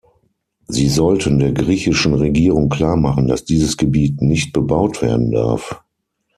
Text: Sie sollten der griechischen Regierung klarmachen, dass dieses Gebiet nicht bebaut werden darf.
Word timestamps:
Sie 0.65 0.87
sollten 0.89 1.37
der 1.37 1.51
griechischen 1.51 2.15
Regierung 2.15 2.69
klarmachen, 2.69 3.27
dass 3.27 3.45
dieses 3.45 3.77
Gebiet 3.77 4.19
nicht 4.19 4.51
bebaut 4.51 5.03
werden 5.03 5.31
darf. 5.31 5.83